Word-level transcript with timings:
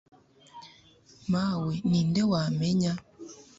mawe 1.31 1.73
ni 1.89 2.01
nde 2.07 2.21
wamenya 2.31 2.91